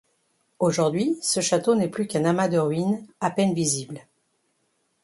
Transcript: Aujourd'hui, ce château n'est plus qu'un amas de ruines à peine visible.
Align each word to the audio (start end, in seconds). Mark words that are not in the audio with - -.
Aujourd'hui, 0.57 1.15
ce 1.21 1.41
château 1.41 1.75
n'est 1.75 1.87
plus 1.87 2.07
qu'un 2.07 2.25
amas 2.25 2.47
de 2.47 2.57
ruines 2.57 3.05
à 3.19 3.29
peine 3.29 3.53
visible. 3.53 3.99